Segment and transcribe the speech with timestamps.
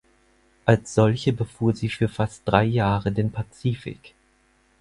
[0.65, 4.15] Als solche befuhr sie für fast drei Jahre den Pazifik.